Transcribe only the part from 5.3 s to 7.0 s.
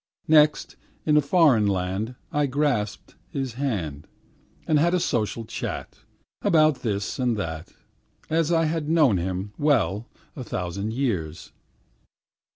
chat, About